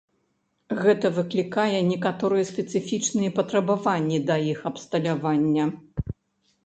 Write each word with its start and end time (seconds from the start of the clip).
Гэта 0.85 1.07
выклікае 1.17 1.79
некаторыя 1.91 2.47
спецыфічныя 2.51 3.35
патрабаванні 3.37 4.17
да 4.31 4.35
іх 4.55 4.59
абсталявання. 4.71 5.63